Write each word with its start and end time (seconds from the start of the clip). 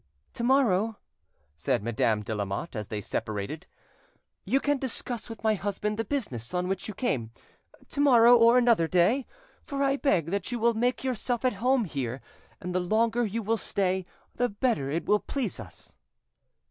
"To 0.33 0.43
morrow," 0.43 0.97
said 1.55 1.83
Madame 1.83 2.23
de 2.23 2.33
Lamotte 2.33 2.75
as 2.75 2.87
they 2.87 3.01
separated, 3.01 3.67
"you 4.45 4.59
can 4.59 4.79
discuss 4.79 5.29
with 5.29 5.43
my 5.43 5.53
husband 5.53 5.99
the 5.99 6.03
business 6.03 6.55
on 6.55 6.67
which 6.67 6.87
you 6.87 6.95
came: 6.95 7.29
to 7.89 8.01
morrow, 8.01 8.35
or 8.35 8.57
another 8.57 8.87
day, 8.87 9.27
for 9.63 9.83
I 9.83 9.97
beg 9.97 10.31
that 10.31 10.51
you 10.51 10.57
will 10.57 10.73
make 10.73 11.03
yourself 11.03 11.45
at 11.45 11.53
home 11.61 11.85
here, 11.85 12.19
and 12.59 12.73
the 12.73 12.79
longer 12.79 13.23
you 13.23 13.43
will 13.43 13.57
stay 13.57 14.07
the 14.33 14.49
better 14.49 14.89
it 14.89 15.05
will 15.05 15.19
please 15.19 15.59
us." 15.59 15.95